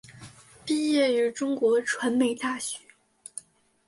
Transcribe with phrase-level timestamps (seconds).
[0.65, 2.79] 毕业于中国传媒大学。